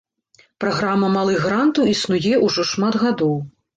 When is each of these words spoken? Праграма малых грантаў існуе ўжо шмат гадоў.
Праграма 0.63 1.11
малых 1.17 1.37
грантаў 1.49 1.91
існуе 1.93 2.33
ўжо 2.49 2.67
шмат 2.71 2.93
гадоў. 3.03 3.37